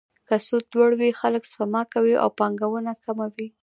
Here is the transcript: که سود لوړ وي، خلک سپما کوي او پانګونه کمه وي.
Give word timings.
که 0.27 0.35
سود 0.47 0.65
لوړ 0.77 0.91
وي، 0.99 1.11
خلک 1.21 1.43
سپما 1.51 1.81
کوي 1.93 2.15
او 2.23 2.29
پانګونه 2.39 2.91
کمه 3.03 3.27
وي. 3.35 3.47